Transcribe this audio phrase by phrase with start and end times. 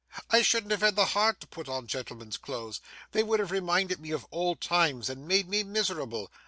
[0.31, 2.81] I shouldn't have had the heart to put on gentleman's clothes.
[3.11, 6.31] They would have reminded me of old times and made me miserable.